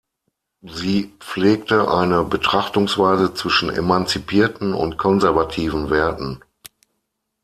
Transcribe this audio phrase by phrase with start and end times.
[0.63, 6.41] Sie pflegte eine Betrachtungsweise zwischen emanzipierten und konservativen Werten.